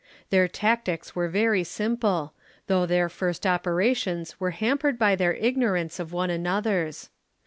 [0.31, 2.33] Their tactics were very simple,
[2.65, 7.11] though their first operations were hampered by their ignorance of one another's.